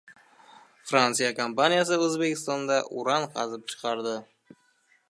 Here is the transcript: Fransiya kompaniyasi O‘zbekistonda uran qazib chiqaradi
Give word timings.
Fransiya 0.91 1.29
kompaniyasi 1.41 2.01
O‘zbekistonda 2.07 2.79
uran 3.03 3.31
qazib 3.39 3.71
chiqaradi 3.75 4.17